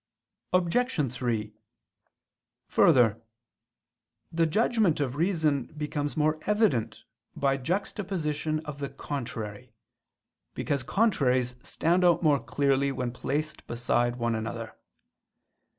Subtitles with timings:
[0.51, 1.13] Obj.
[1.13, 1.53] 3:
[2.69, 3.21] Further,
[4.31, 7.03] the judgment of reason becomes more evident
[7.35, 9.75] by juxtaposition of the contrary:
[10.55, 14.75] because contraries stand out more clearly when placed beside one another.